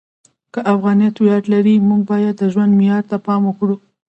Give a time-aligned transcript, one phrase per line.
[0.53, 3.75] که افغانیت ویاړ لري، موږ باید د ژوند معیار ته پام وکړو.